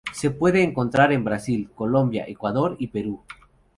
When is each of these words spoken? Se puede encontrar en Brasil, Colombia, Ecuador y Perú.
Se 0.13 0.31
puede 0.31 0.63
encontrar 0.63 1.11
en 1.11 1.23
Brasil, 1.23 1.69
Colombia, 1.75 2.25
Ecuador 2.27 2.75
y 2.79 2.87
Perú. 2.87 3.21